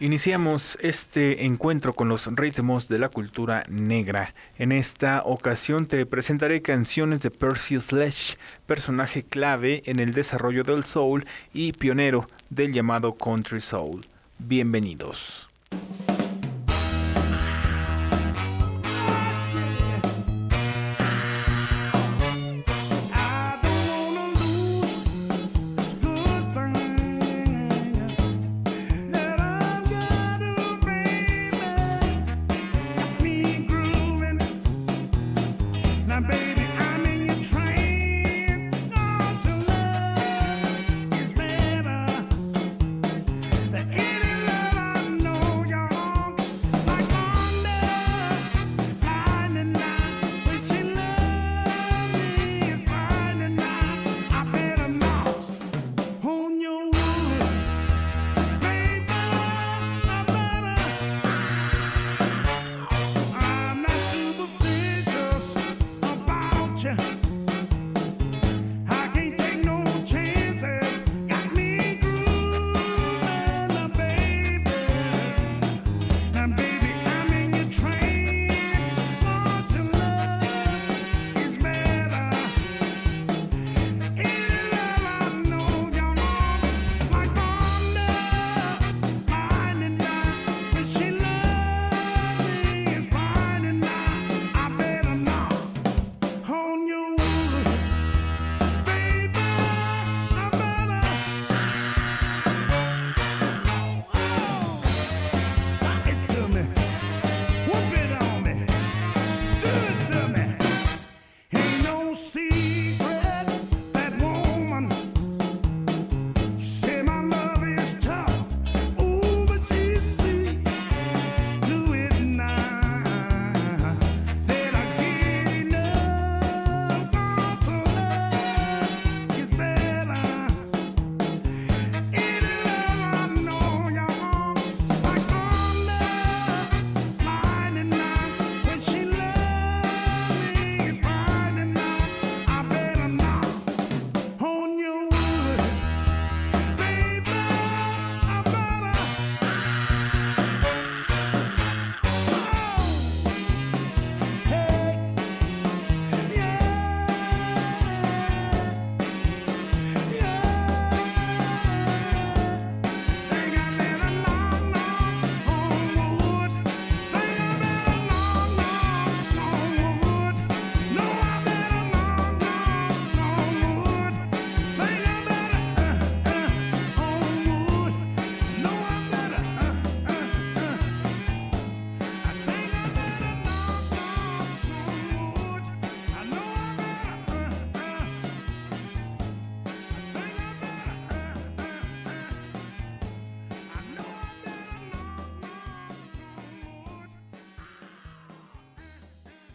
Iniciamos 0.00 0.78
este 0.80 1.44
encuentro 1.44 1.92
con 1.92 2.08
los 2.08 2.32
ritmos 2.36 2.86
de 2.86 3.00
la 3.00 3.08
cultura 3.08 3.64
negra. 3.68 4.32
En 4.56 4.70
esta 4.70 5.22
ocasión 5.24 5.86
te 5.86 6.06
presentaré 6.06 6.62
canciones 6.62 7.18
de 7.18 7.32
Percy 7.32 7.80
Sledge, 7.80 8.36
personaje 8.66 9.24
clave 9.24 9.82
en 9.86 9.98
el 9.98 10.14
desarrollo 10.14 10.62
del 10.62 10.84
soul 10.84 11.26
y 11.52 11.72
pionero 11.72 12.28
del 12.48 12.72
llamado 12.72 13.16
country 13.16 13.60
soul. 13.60 14.06
Bienvenidos. 14.38 15.48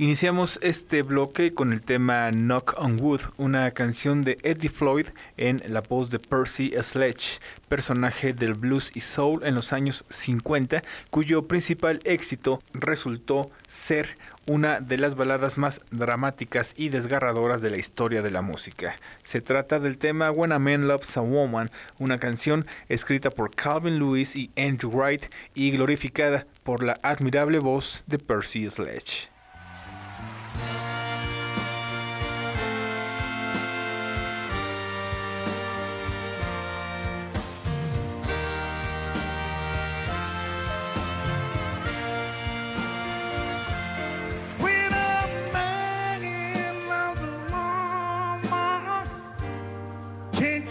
Iniciamos 0.04 0.60
este 0.62 1.02
bloque 1.02 1.54
con 1.54 1.72
el 1.72 1.82
tema 1.82 2.30
Knock 2.30 2.74
on 2.78 3.00
Wood, 3.00 3.22
una 3.38 3.72
canción 3.72 4.26
de 4.26 4.38
Eddie 4.44 4.70
Floyd 4.70 5.08
en 5.38 5.64
la 5.66 5.80
voz 5.80 6.10
de 6.10 6.20
Percy 6.20 6.74
Sledge, 6.82 7.40
personaje 7.70 8.34
del 8.34 8.54
blues 8.54 8.92
y 8.94 9.00
soul 9.00 9.40
en 9.46 9.56
los 9.56 9.72
años 9.72 10.04
50, 10.10 10.84
cuyo 11.10 11.48
principal 11.48 12.02
éxito 12.04 12.62
resultó 12.74 13.50
ser 13.66 14.18
una 14.46 14.82
de 14.82 14.98
las 14.98 15.16
baladas 15.16 15.58
más 15.58 15.80
dramáticas 15.92 16.74
y 16.76 16.90
desgarradoras 16.90 17.62
de 17.62 17.70
la 17.70 17.78
historia 17.78 18.22
de 18.22 18.32
la 18.32 18.42
música. 18.42 18.98
Se 19.24 19.40
trata 19.40 19.80
del 19.80 19.98
tema 19.98 20.32
When 20.32 20.52
a 20.52 20.60
Man 20.60 20.86
Loves 20.86 21.16
a 21.16 21.22
Woman, 21.22 21.72
una 21.98 22.18
canción 22.18 22.66
escrita 22.90 23.30
por 23.30 23.56
Calvin 23.56 24.00
Lewis 24.00 24.36
y 24.36 24.52
Andrew 24.58 24.92
Wright 24.92 25.28
y 25.56 25.72
glorificada 25.72 26.46
por 26.64 26.84
la 26.84 27.00
admirable 27.04 27.60
voz 27.60 28.04
de 28.06 28.20
Percy 28.20 28.70
Sledge. 28.70 29.32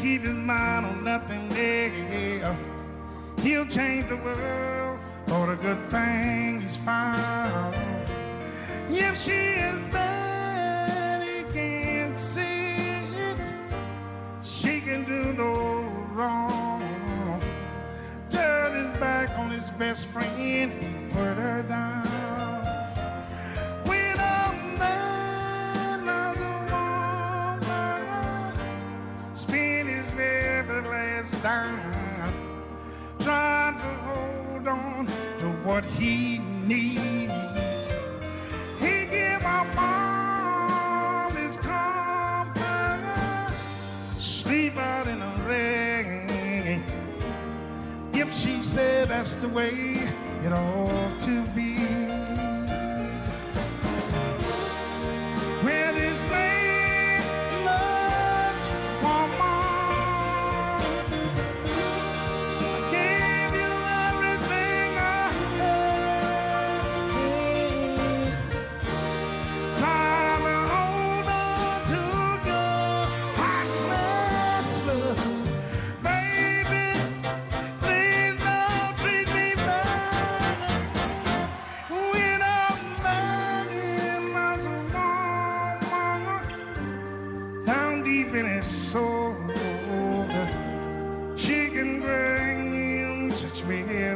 Keep 0.02 0.22
his 0.22 0.34
mind 0.34 0.84
on 0.84 1.04
nothing, 1.04 1.48
yeah. 1.52 2.56
He'll 3.38 3.66
change 3.66 4.08
the 4.08 4.16
world 4.16 4.98
for 5.28 5.46
the 5.46 5.54
good 5.54 5.78
thing 5.90 6.60
he's 6.60 6.76
found. 6.76 8.01
If 8.94 9.18
she 9.22 9.32
is 9.32 9.80
bad, 9.90 11.22
he 11.22 11.44
can't 11.50 12.16
see 12.16 12.74
it. 12.74 13.38
She 14.42 14.82
can 14.82 15.04
do 15.04 15.32
no 15.32 15.80
wrong. 16.12 17.40
Turn 18.28 18.74
his 18.84 18.98
back 18.98 19.30
on 19.38 19.50
his 19.50 19.70
best 19.70 20.08
friend, 20.08 20.70
he 20.72 21.08
put 21.08 21.36
her 21.38 21.62
down. 21.62 22.04
When 23.86 24.14
a 24.18 24.52
man 24.78 26.04
loves 26.04 26.40
a 26.40 26.66
woman, 27.64 28.54
spend 29.34 29.88
his 29.88 30.06
very 30.12 30.82
last 30.82 31.42
dime 31.42 32.34
trying 33.20 33.76
to 33.76 33.90
hold 34.04 34.68
on 34.68 35.06
to 35.06 35.46
what 35.64 35.82
he 35.84 36.40
needs. 36.66 37.32
She 48.32 48.62
said 48.62 49.08
that's 49.08 49.34
the 49.36 49.48
way 49.48 49.70
it 50.44 50.52
ought 50.52 51.20
to 51.20 51.44
be. 51.48 51.71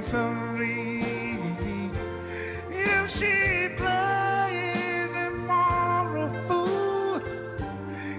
If 0.08 0.14
she 3.11 3.69
plays 3.76 5.12
him 5.12 5.47
for 5.49 6.17
a 6.17 6.31
fool, 6.47 7.19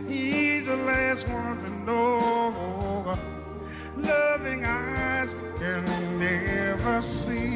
he's 0.05 0.65
the 0.65 0.75
last 0.75 1.29
one 1.29 1.57
to 1.59 1.69
know. 1.85 3.17
Loving 3.95 4.65
eyes 4.65 5.33
can 5.59 5.85
never 6.19 7.01
see. 7.01 7.46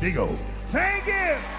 Big 0.00 0.18
O. 0.18 0.36
Thank 0.72 1.06
you. 1.06 1.55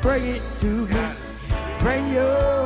Bring 0.00 0.26
it 0.26 0.42
to 0.58 0.66
me. 0.66 1.00
Bring 1.80 2.12
your 2.12 2.59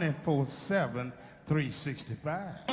24 0.00 0.44
7, 0.46 1.12
365. 1.46 2.69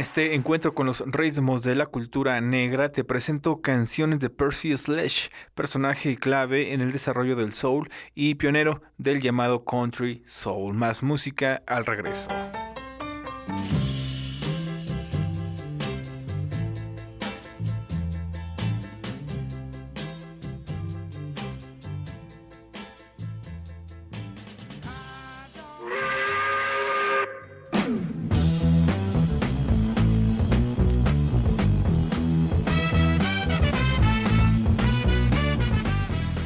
En 0.00 0.02
este 0.02 0.34
encuentro 0.34 0.74
con 0.74 0.86
los 0.86 1.04
ritmos 1.08 1.62
de 1.62 1.74
la 1.74 1.84
cultura 1.84 2.40
negra 2.40 2.90
te 2.90 3.04
presento 3.04 3.60
canciones 3.60 4.18
de 4.18 4.30
Percy 4.30 4.74
Sledge, 4.74 5.28
personaje 5.54 6.16
clave 6.16 6.72
en 6.72 6.80
el 6.80 6.90
desarrollo 6.90 7.36
del 7.36 7.52
soul 7.52 7.86
y 8.14 8.36
pionero 8.36 8.80
del 8.96 9.20
llamado 9.20 9.62
country 9.62 10.22
soul. 10.24 10.72
Más 10.72 11.02
música 11.02 11.62
al 11.66 11.84
regreso. 11.84 12.30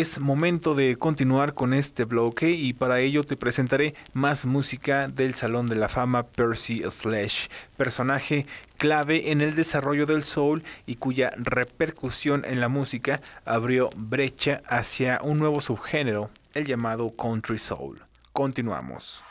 es 0.00 0.20
momento 0.20 0.76
de 0.76 0.96
continuar 0.96 1.54
con 1.54 1.74
este 1.74 2.04
bloque 2.04 2.50
y 2.50 2.72
para 2.72 3.00
ello 3.00 3.24
te 3.24 3.36
presentaré 3.36 3.94
más 4.12 4.46
música 4.46 5.08
del 5.08 5.34
Salón 5.34 5.68
de 5.68 5.74
la 5.74 5.88
Fama 5.88 6.22
Percy 6.22 6.82
Slash, 6.88 7.48
personaje 7.76 8.46
clave 8.76 9.32
en 9.32 9.40
el 9.40 9.56
desarrollo 9.56 10.06
del 10.06 10.22
soul 10.22 10.62
y 10.86 10.94
cuya 10.96 11.32
repercusión 11.36 12.44
en 12.46 12.60
la 12.60 12.68
música 12.68 13.20
abrió 13.44 13.90
brecha 13.96 14.62
hacia 14.68 15.20
un 15.22 15.40
nuevo 15.40 15.60
subgénero, 15.60 16.30
el 16.54 16.64
llamado 16.64 17.10
country 17.16 17.58
soul. 17.58 18.00
Continuamos. 18.32 19.24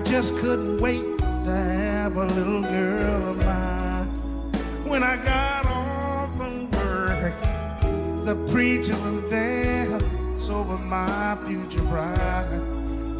I 0.00 0.02
just 0.02 0.34
couldn't 0.38 0.80
wait 0.80 1.18
to 1.18 1.50
have 1.50 2.16
a 2.16 2.24
little 2.24 2.62
girl 2.62 3.32
of 3.32 3.44
mine. 3.44 4.06
When 4.88 5.02
I 5.02 5.22
got 5.22 5.66
off 5.66 6.34
from 6.38 6.70
work, 6.70 7.34
the 8.24 8.34
preacher 8.50 8.94
was 8.94 9.28
there, 9.28 10.00
so 10.38 10.62
was 10.62 10.80
my 10.80 11.36
future 11.44 11.82
bride. 11.82 12.62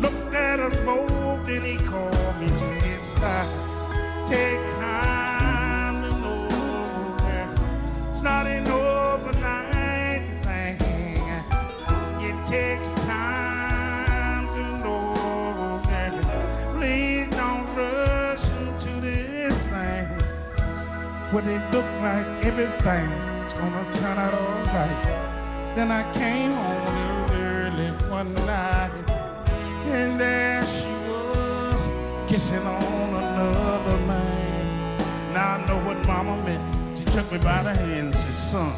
Looked 0.00 0.34
at 0.34 0.58
us 0.58 0.74
both 0.78 1.46
and 1.46 1.62
he 1.62 1.76
called 1.76 2.40
me 2.40 2.48
to 2.48 2.64
his 2.86 3.02
side. 3.02 3.46
Take 4.26 4.58
time 4.76 6.02
to 6.02 6.08
know 6.18 6.48
her. 7.26 8.10
It's 8.10 8.22
not 8.22 8.46
an 8.46 8.66
overnight 8.66 10.22
thing. 10.42 10.78
It 12.24 12.46
takes 12.46 12.99
But 21.32 21.46
it 21.46 21.62
looked 21.70 21.96
like 22.02 22.26
everything's 22.44 23.52
gonna 23.52 23.84
turn 23.94 24.18
out 24.18 24.34
alright. 24.34 25.04
Then 25.76 25.92
I 25.92 26.02
came 26.12 26.52
home 26.52 27.30
early 27.30 27.90
one 28.10 28.34
night, 28.34 28.90
and 29.86 30.20
there 30.20 30.66
she 30.66 30.90
was 31.08 31.86
kissing 32.26 32.66
on 32.66 33.14
another 33.14 33.96
man. 34.08 34.98
Now 35.32 35.54
I 35.54 35.66
know 35.66 35.78
what 35.86 36.04
Mama 36.04 36.36
meant. 36.44 36.98
She 36.98 37.04
took 37.04 37.30
me 37.30 37.38
by 37.38 37.62
the 37.62 37.74
hand 37.74 38.06
and 38.06 38.14
said, 38.14 38.34
"Son, 38.34 38.72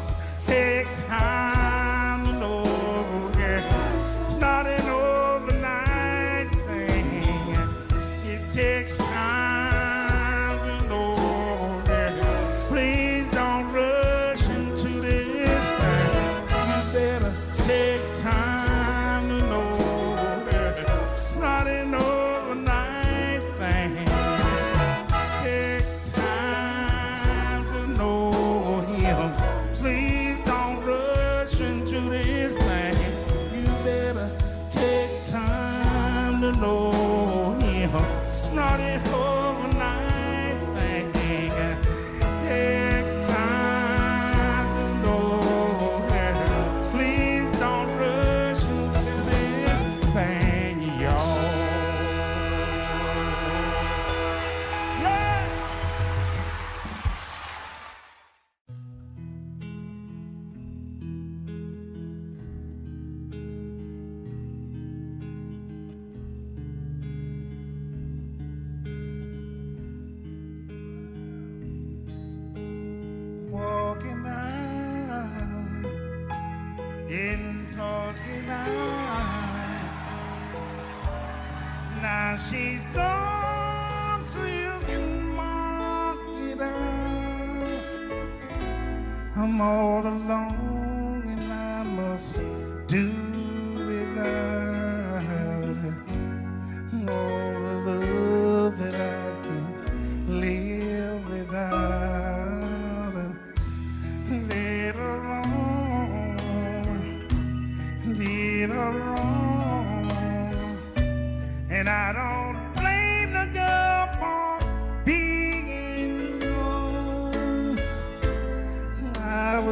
take 0.45 0.87
time 1.07 2.25
to 2.39 2.45
over. 2.45 3.31
It's 3.39 4.35
not 4.39 4.67
enough." 4.67 5.02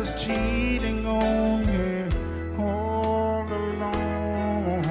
was 0.01 0.15
cheating 0.15 1.05
on 1.05 1.63
you 1.71 2.09
all 2.57 3.45
along. 3.45 4.83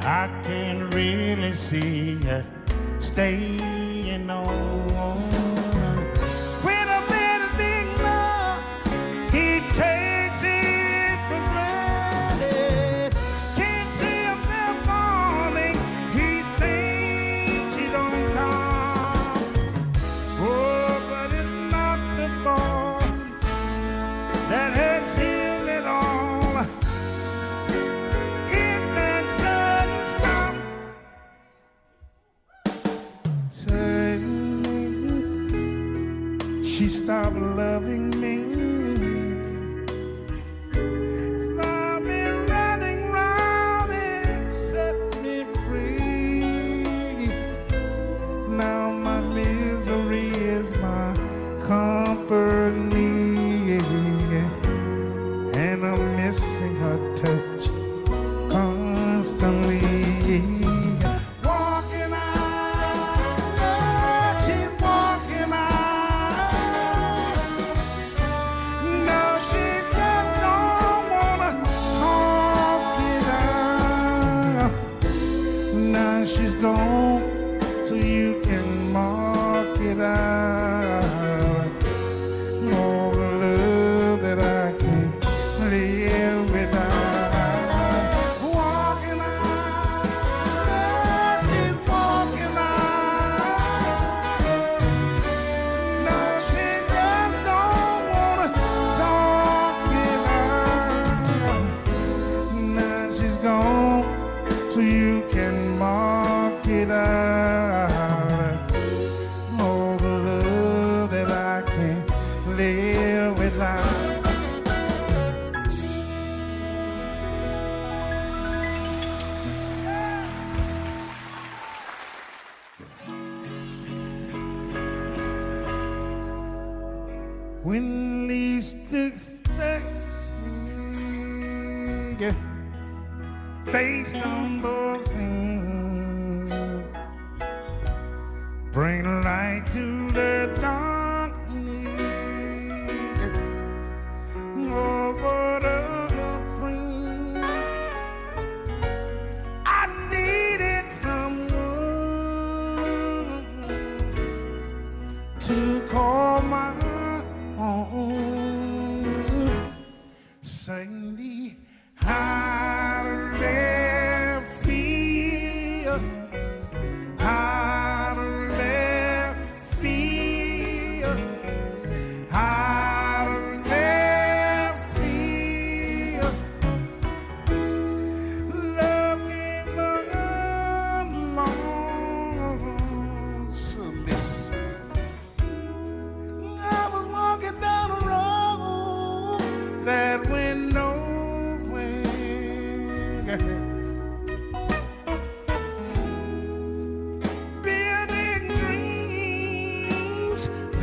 I 0.00 0.30
can't 0.44 0.94
really 0.94 1.52
see 1.52 2.12
you 2.24 2.42
stay. 3.00 3.73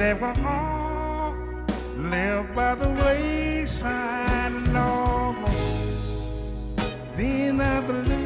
they 0.02 0.16
were 0.16 0.34
all 0.48 1.36
left 2.10 2.56
by 2.56 2.74
the 2.74 2.90
wayside 3.04 4.52
no 4.74 5.36
more. 5.42 6.86
Then 7.16 7.62
I 7.62 7.82
believe. 7.82 8.21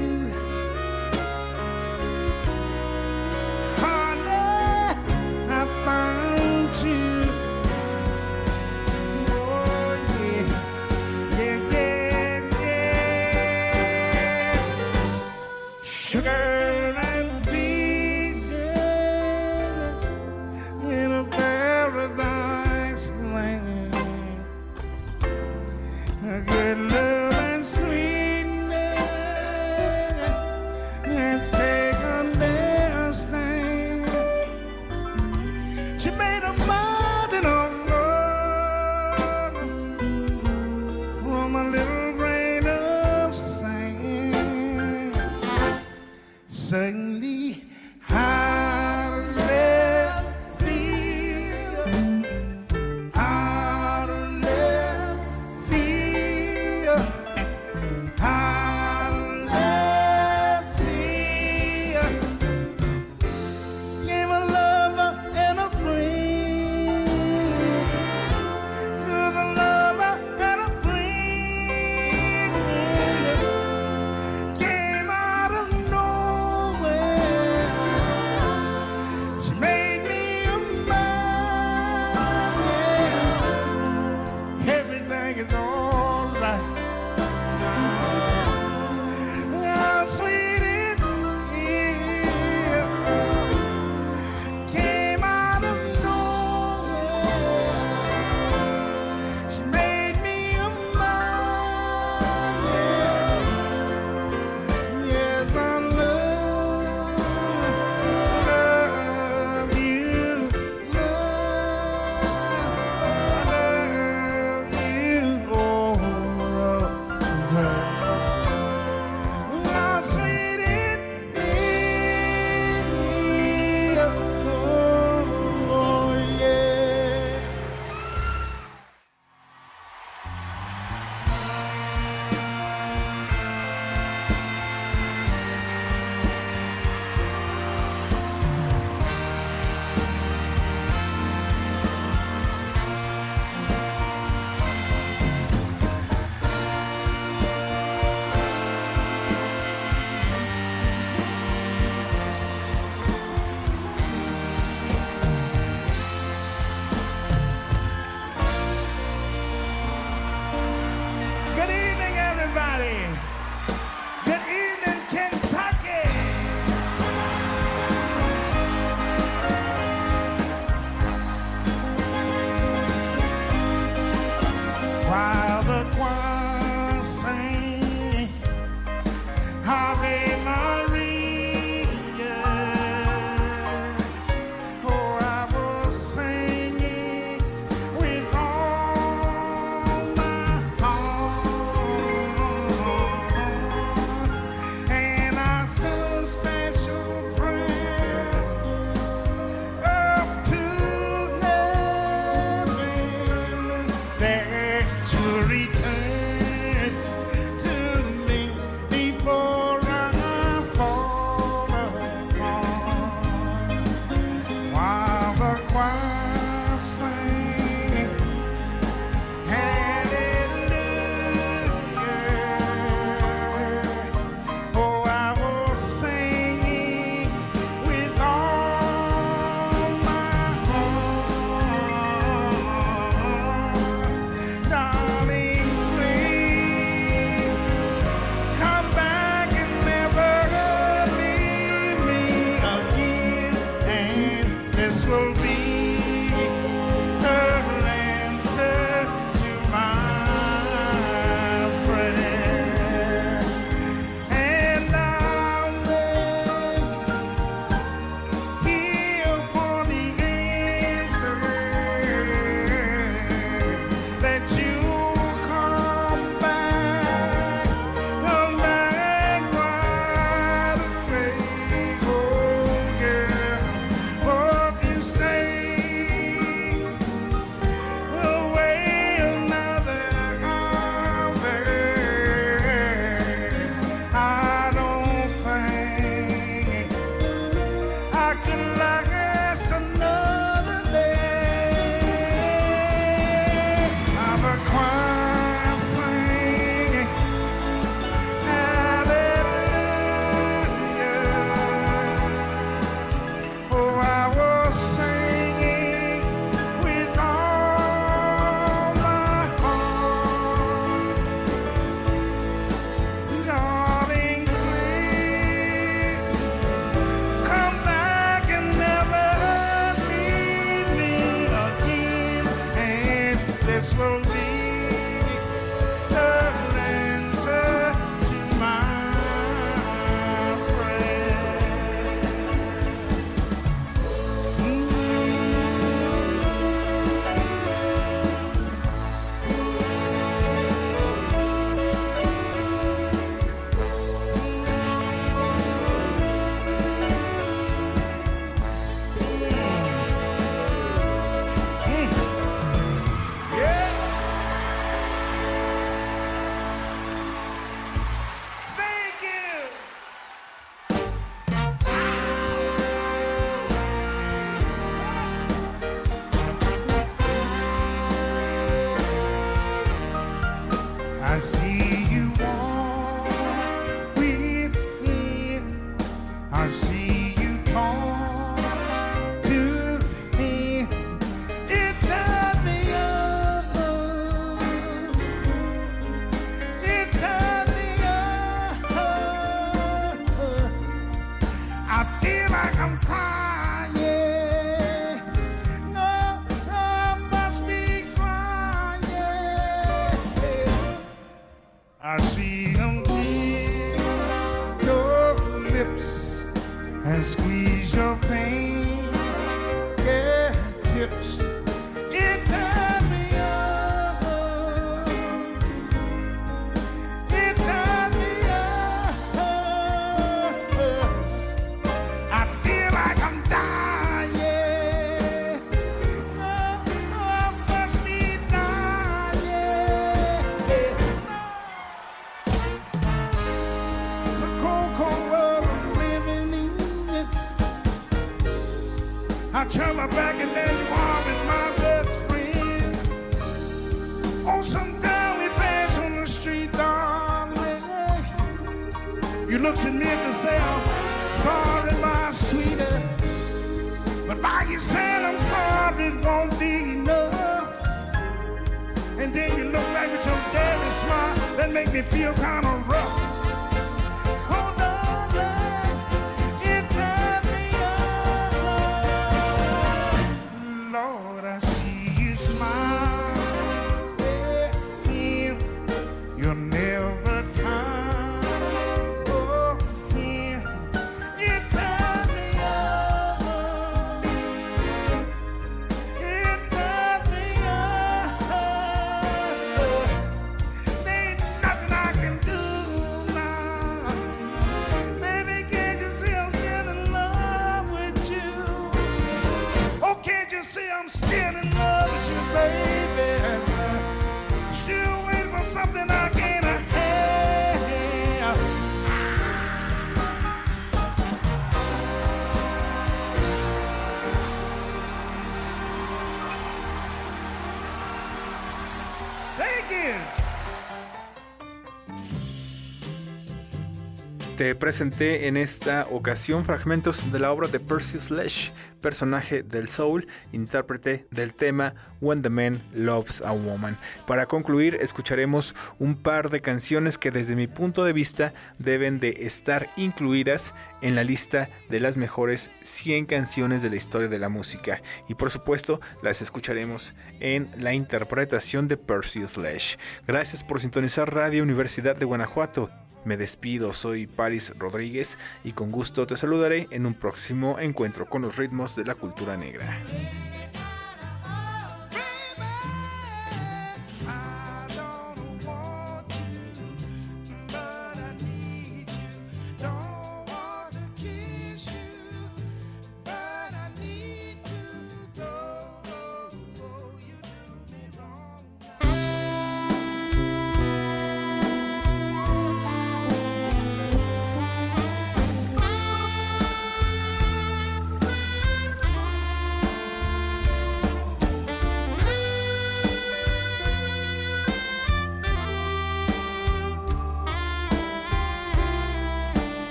Presenté 524.74 525.48
en 525.48 525.58
esta 525.58 526.08
ocasión 526.10 526.66
fragmentos 526.66 527.30
de 527.30 527.40
la 527.40 527.52
obra 527.52 527.68
de 527.68 527.80
Percy 527.80 528.20
Sledge, 528.20 528.72
personaje 529.00 529.62
del 529.62 529.90
Soul, 529.90 530.26
intérprete 530.54 531.28
del 531.30 531.54
tema 531.54 531.94
When 532.22 532.42
the 532.42 532.50
Man 532.50 532.82
Loves 532.92 533.42
a 533.42 533.52
Woman. 533.52 533.96
Para 534.26 534.48
concluir, 534.48 534.96
escucharemos 534.96 535.76
un 536.00 536.16
par 536.16 536.50
de 536.50 536.62
canciones 536.62 537.20
que 537.20 537.30
desde 537.30 537.56
mi 537.56 537.68
punto 537.68 538.04
de 538.04 538.14
vista 538.14 538.54
deben 538.80 539.20
de 539.20 539.36
estar 539.42 539.88
incluidas 539.98 540.74
en 541.02 541.14
la 541.14 541.24
lista 541.24 541.70
de 541.90 542.00
las 542.00 542.18
mejores 542.18 542.72
100 542.82 543.28
canciones 543.28 543.84
de 543.84 543.92
la 543.92 543.98
historia 543.98 544.30
de 544.30 544.40
la 544.40 544.50
música. 544.50 545.02
Y 545.30 545.36
por 545.36 545.52
supuesto, 545.52 546.02
las 546.24 546.42
escucharemos 546.42 547.14
en 547.40 547.70
la 547.78 547.94
interpretación 547.94 548.88
de 548.88 548.98
Percy 548.98 549.46
Sledge. 549.46 550.00
Gracias 550.26 550.64
por 550.64 550.82
sintonizar 550.82 551.32
Radio 551.32 551.62
Universidad 551.62 552.16
de 552.16 552.26
Guanajuato. 552.26 552.90
Me 553.26 553.38
despido, 553.38 553.92
soy 553.92 554.28
Paris 554.28 554.72
Rodríguez 554.78 555.40
y 555.64 555.72
con 555.72 555.92
gusto 555.92 556.28
te 556.28 556.38
saludaré 556.38 556.88
en 556.92 557.08
un 557.08 557.16
próximo 557.16 557.80
encuentro 557.80 558.28
con 558.28 558.44
los 558.44 558.56
ritmos 558.56 558.96
de 558.96 559.04
la 559.04 559.16
cultura 559.16 559.58
negra. 559.58 559.98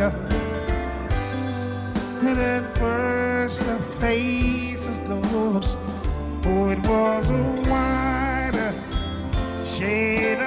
finger 0.00 0.40
and 2.22 2.38
at 2.38 2.78
first 2.78 3.62
her 3.62 3.78
face 3.98 4.86
was 4.86 4.98
glowing. 5.00 5.62
Oh, 6.46 6.68
it 6.70 6.78
was 6.86 7.30
a 7.30 7.62
wider 7.68 8.72
shade 9.64 10.39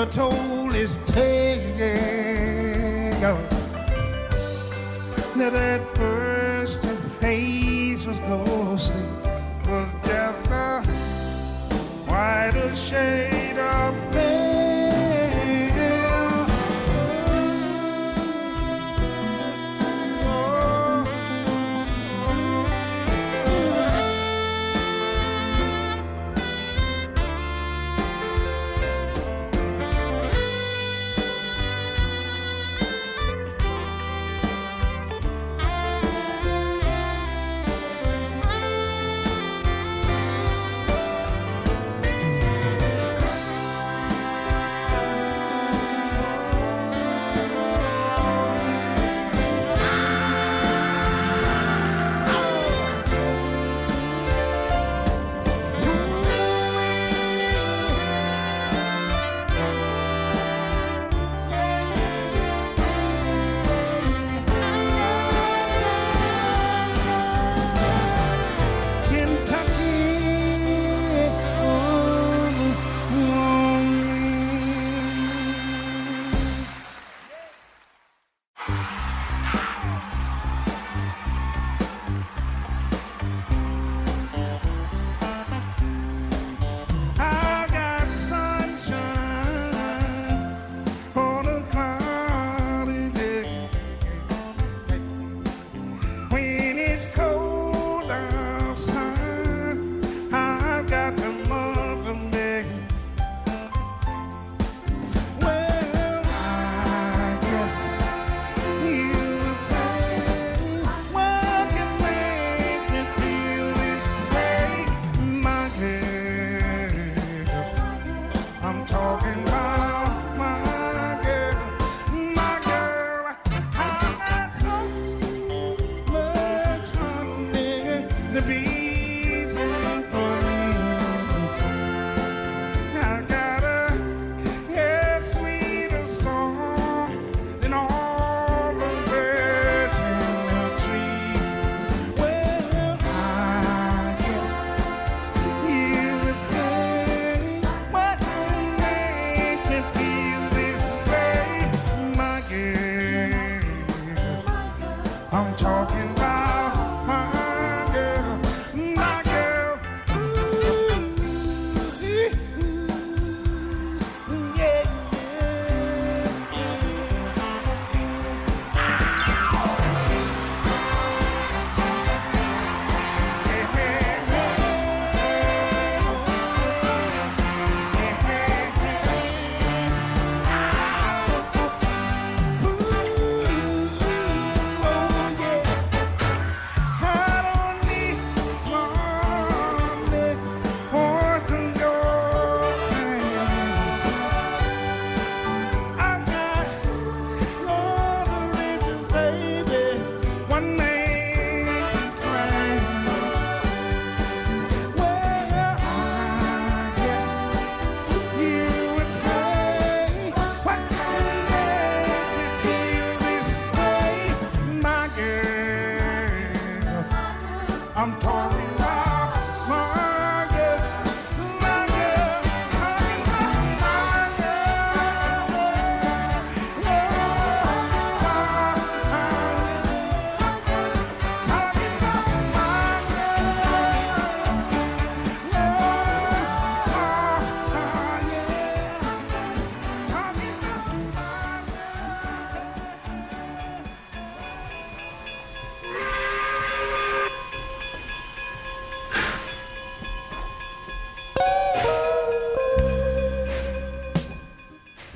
never 0.00 0.12
toll 0.12 0.74
is 0.74 0.98
taking. 1.06 1.90
Now 5.36 5.50
that 5.50 5.94
burst 5.94 6.84
of 6.84 6.98
face 7.20 8.06
was 8.06 8.18
ghostly, 8.20 9.02
was 9.68 9.92
just 10.04 10.50
a 10.50 10.82
quite 12.06 12.52
a 12.54 12.74
shame. 12.76 13.29